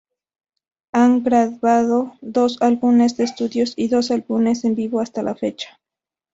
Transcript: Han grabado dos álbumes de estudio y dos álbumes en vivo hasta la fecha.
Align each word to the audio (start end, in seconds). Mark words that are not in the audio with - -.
Han 0.93 1.21
grabado 1.23 2.15
dos 2.21 2.57
álbumes 2.61 3.17
de 3.17 3.25
estudio 3.25 3.65
y 3.75 3.87
dos 3.87 4.09
álbumes 4.09 4.65
en 4.65 4.73
vivo 4.73 4.99
hasta 4.99 5.21
la 5.21 5.35
fecha. 5.35 5.79